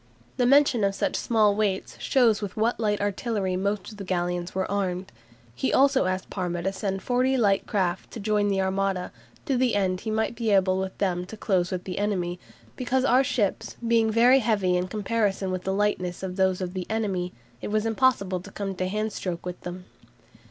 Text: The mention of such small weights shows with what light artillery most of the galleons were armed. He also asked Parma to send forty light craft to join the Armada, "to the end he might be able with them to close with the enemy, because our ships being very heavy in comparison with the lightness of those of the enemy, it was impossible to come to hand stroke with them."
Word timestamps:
The 0.37 0.47
mention 0.47 0.83
of 0.83 0.95
such 0.95 1.15
small 1.15 1.55
weights 1.55 1.95
shows 1.99 2.41
with 2.41 2.57
what 2.57 2.79
light 2.79 2.99
artillery 2.99 3.55
most 3.55 3.91
of 3.91 3.97
the 3.97 4.03
galleons 4.03 4.55
were 4.55 4.65
armed. 4.71 5.11
He 5.53 5.71
also 5.71 6.05
asked 6.07 6.31
Parma 6.31 6.63
to 6.63 6.73
send 6.73 7.03
forty 7.03 7.37
light 7.37 7.67
craft 7.67 8.09
to 8.09 8.19
join 8.19 8.47
the 8.47 8.61
Armada, 8.61 9.11
"to 9.45 9.55
the 9.57 9.75
end 9.75 9.99
he 10.01 10.09
might 10.09 10.35
be 10.35 10.49
able 10.49 10.79
with 10.79 10.97
them 10.97 11.27
to 11.27 11.37
close 11.37 11.69
with 11.69 11.83
the 11.83 11.99
enemy, 11.99 12.39
because 12.75 13.05
our 13.05 13.23
ships 13.23 13.75
being 13.87 14.09
very 14.09 14.39
heavy 14.39 14.75
in 14.75 14.87
comparison 14.87 15.51
with 15.51 15.65
the 15.65 15.71
lightness 15.71 16.23
of 16.23 16.35
those 16.35 16.61
of 16.61 16.73
the 16.73 16.87
enemy, 16.89 17.31
it 17.61 17.67
was 17.67 17.85
impossible 17.85 18.39
to 18.39 18.49
come 18.49 18.73
to 18.77 18.87
hand 18.87 19.13
stroke 19.13 19.45
with 19.45 19.61
them." 19.61 19.85